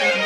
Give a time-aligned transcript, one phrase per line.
[0.00, 0.25] Yay!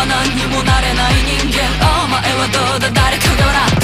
[0.00, 1.60] は何にもなれない人間。
[1.84, 2.90] お前はどうだ？
[2.90, 3.79] 誰かが笑